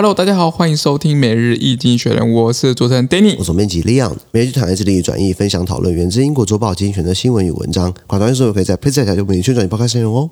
[0.00, 10.30] Hello，大家好，欢迎收听每日易经济学人，我是主持人 Danny，我是总编辑 Leon，每日团队致力于转译、分享、讨论源自英国周报精选的新闻与文章，广大听众可以在 PressPlay 下就为你宣传与报开内容哦。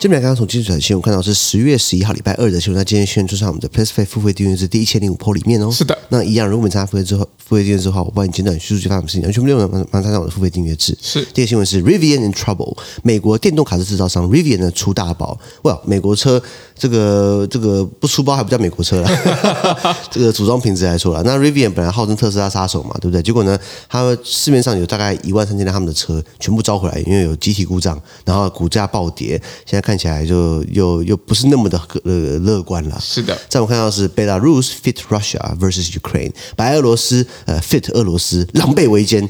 [0.00, 5.70] 这边刚刚从经济传新闻看到是十月十一号礼拜二的新闻，那今天宣传就在我们的 PressPlay 付费订阅制第一千零五 PO 里面哦。
[5.70, 10.96] 是的，那一样，如果你参加付费之后，付费订阅之后，我帮你简短叙述一下发生什么事情，全部内容马上参加我的付费订阅制。
[11.02, 15.36] 是，第一个新闻是 Rivian in trouble，美国电动卡车制造商 Rivian 的出大包。
[15.62, 16.40] 哇，美国车
[16.78, 19.10] 这个这个不出包还不叫美国车了，
[20.12, 21.22] 这个组装品质来说了。
[21.24, 23.20] 那 Rivian 本来号称特斯拉杀手嘛，对不对？
[23.20, 29.30] 结果呢，他们市面上有大概一万三千辆他们的车全部召回来，因为有集体故障，然后股价暴跌，
[29.66, 30.64] 现在看起来就。
[30.70, 32.98] 又又不是那么的呃乐观了。
[33.00, 39.28] 是的，在我们看到是 Belarus fit Russia versus Ukraine，白俄罗斯呃 fit 俄罗斯，狼狈为奸，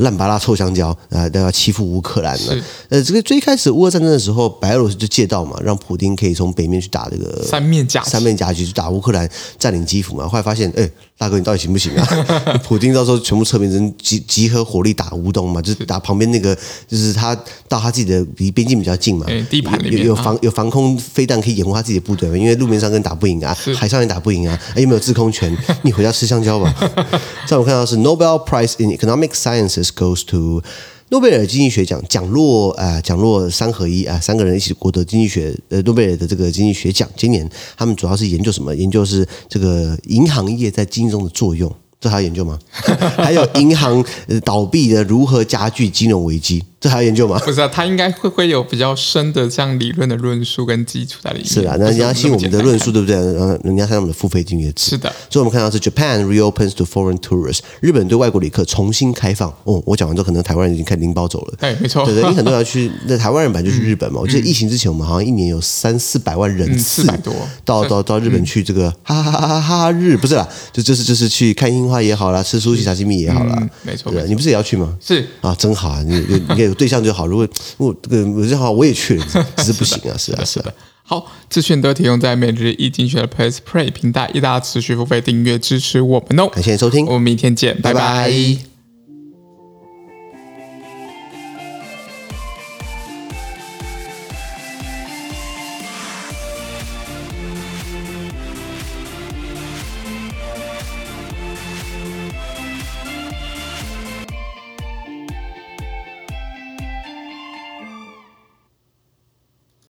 [0.00, 2.56] 烂巴拉臭香蕉啊都要欺负乌克兰了。
[2.88, 10.28] 呃，这个最开始乌俄战争的时候，白俄罗斯就借道嘛，让普丁可以从北面去打这个三面夹三面夹击去打乌克兰，占领基辅嘛。
[10.28, 12.06] 后来发现，哎，大哥你到底行不行啊？
[12.66, 16.56] 普丁到时候全部撤兵，人集集合火力打乌东嘛，就是打旁边那个，
[16.88, 17.34] 就是他
[17.68, 20.96] 到他自己的离边境比较近嘛，地盘有有防有防空。
[21.12, 22.36] 飞弹可以掩护他自己的部队嘛？
[22.36, 26.74] 因为路面上跟打不赢啊，海上也打不赢啊，又没有制空权， 你回家吃香蕉吧。
[27.46, 30.62] 在我看到是 Nobel Prize in Economic Sciences goes to
[31.10, 37.06] 诺贝尔经济学奖奖落啊，奖落三合一啊，三个人一起获得经济学呃诺贝尔的这个经济学奖。
[37.16, 38.74] 今年他们主要是研究什么？
[38.74, 42.58] 研究是这个银行业在经济中的作用，这还要研究吗？
[43.16, 44.02] 还有银行
[44.42, 46.64] 倒闭的如何加剧金融危机？
[46.82, 47.38] 这还要研究吗？
[47.44, 51.46] 不是啊，他应该会会有比较深的这样理论的论述跟基础在里面。
[51.46, 53.14] 是啊，那人家信我们的论述，对不对？
[53.14, 54.90] 然后人家看我们的付费订阅制。
[54.90, 59.48] 是的，所以我们看到是 Japan reopens to foreign tourists，日本对外国旅客重新开放。
[59.62, 61.54] 哦，我讲完之后，可能台湾人已经开始拎包走了。
[61.60, 62.04] 对，没错。
[62.04, 64.20] 对对，因为很多人要去， 那台湾人本来就去日本嘛。
[64.20, 67.32] 我记得疫情之前，我们好像一年有三四百万人次，多
[67.64, 73.68] 到到到日本去这个哈哈哈哈哈日，不是啦，就就是就是去看樱花也好啦，吃苏西沙西米也好啦。
[73.82, 74.96] 没错，对，你不是也要去吗？
[75.00, 77.26] 是啊，真好啊，你有你有对象就好。
[77.26, 77.46] 如果
[77.76, 79.26] 我这个有些话我也去了，
[79.58, 80.72] 只是不行啊，是啊，是啊。
[81.04, 86.48] 好，资讯都提供在每日一经济学人 PressPlay 平台，一大家持续付费订阅支持我们哦。
[86.48, 88.00] 感谢收听，我们明天见，拜拜。
[88.00, 88.71] 拜拜。